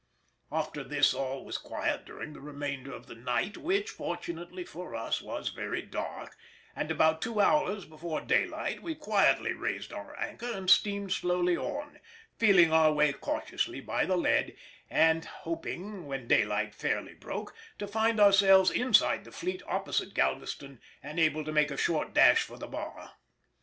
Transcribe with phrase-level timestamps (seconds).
[0.51, 5.21] After this all was quiet during the remainder of the night, which, fortunately for us,
[5.21, 6.35] was very dark,
[6.75, 11.99] and about two hours before daylight we quietly raised our anchor and steamed slowly on,
[12.35, 14.57] feeling our way cautiously by the lead,
[14.89, 21.19] and hoping, when daylight fairly broke, to find ourselves inside the fleet opposite Galveston and
[21.19, 23.17] able to make a short dash for the bar.